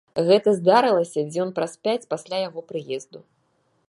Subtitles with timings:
[0.27, 3.19] Гэта здарылася дзён праз пяць пасля яго прыезду.